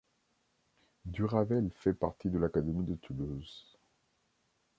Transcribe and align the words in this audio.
Duravel 1.05 1.69
fait 1.69 1.93
partie 1.93 2.31
de 2.31 2.39
l'académie 2.39 2.85
de 2.87 2.95
Toulouse. 2.95 3.67